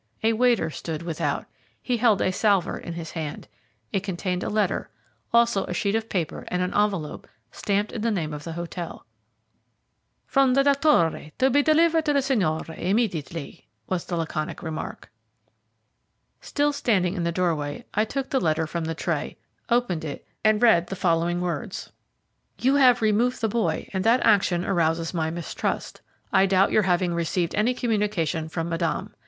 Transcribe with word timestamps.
A 0.23 0.33
waiter 0.33 0.71
stood 0.71 1.03
without. 1.03 1.45
He 1.79 1.97
held 1.97 2.23
a 2.23 2.31
salver 2.31 2.75
in 2.75 2.93
his 2.93 3.11
hand. 3.11 3.47
It 3.93 3.99
contained 3.99 4.41
a 4.41 4.49
letter, 4.49 4.89
also 5.31 5.63
a 5.65 5.75
sheet 5.75 5.93
of 5.93 6.09
paper 6.09 6.43
and 6.47 6.63
an 6.63 6.73
envelope 6.73 7.27
stamped 7.51 7.91
with 7.91 8.01
the 8.01 8.09
name 8.09 8.33
of 8.33 8.43
the 8.43 8.53
hotel. 8.53 9.05
"From 10.25 10.55
the 10.55 10.63
doctor, 10.63 11.29
to 11.37 11.49
be 11.51 11.61
delivered 11.61 12.03
to 12.05 12.13
the 12.13 12.23
signor 12.23 12.63
immediately," 12.75 13.67
was 13.85 14.05
the 14.05 14.15
laconic 14.17 14.63
remark. 14.63 15.11
Still 16.41 16.73
standing 16.73 17.13
in 17.13 17.23
the 17.23 17.31
doorway, 17.31 17.85
I 17.93 18.03
took 18.03 18.31
the 18.31 18.41
letter 18.41 18.65
from 18.65 18.85
the 18.85 18.95
tray, 18.95 19.37
opened 19.69 20.03
it, 20.03 20.25
and 20.43 20.63
read 20.63 20.87
the 20.87 20.95
following 20.95 21.41
words: 21.41 21.91
"You 22.57 22.73
have 22.77 23.03
removed 23.03 23.39
the 23.39 23.47
boy 23.47 23.87
and 23.93 24.03
that 24.03 24.25
action 24.25 24.65
arouses 24.65 25.13
my 25.13 25.29
mistrust. 25.29 26.01
I 26.33 26.47
doubt 26.47 26.71
your 26.71 26.81
having 26.81 27.13
received 27.13 27.53
any 27.53 27.75
Communication 27.75 28.49
from 28.49 28.67
Madame. 28.67 29.13